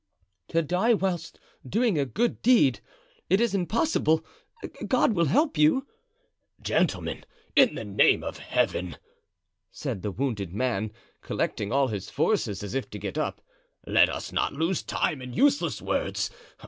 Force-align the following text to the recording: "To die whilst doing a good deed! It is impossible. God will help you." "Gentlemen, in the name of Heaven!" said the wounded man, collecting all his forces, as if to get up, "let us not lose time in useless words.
"To 0.47 0.63
die 0.63 0.95
whilst 0.95 1.39
doing 1.63 1.99
a 1.99 2.07
good 2.07 2.41
deed! 2.41 2.79
It 3.29 3.39
is 3.39 3.53
impossible. 3.53 4.25
God 4.87 5.13
will 5.13 5.25
help 5.27 5.59
you." 5.59 5.85
"Gentlemen, 6.59 7.23
in 7.55 7.75
the 7.75 7.85
name 7.85 8.23
of 8.23 8.39
Heaven!" 8.39 8.97
said 9.69 10.01
the 10.01 10.09
wounded 10.09 10.53
man, 10.55 10.91
collecting 11.21 11.71
all 11.71 11.89
his 11.89 12.09
forces, 12.09 12.63
as 12.63 12.73
if 12.73 12.89
to 12.89 12.97
get 12.97 13.19
up, 13.19 13.41
"let 13.85 14.09
us 14.09 14.31
not 14.31 14.53
lose 14.53 14.81
time 14.81 15.21
in 15.21 15.33
useless 15.33 15.83
words. 15.83 16.31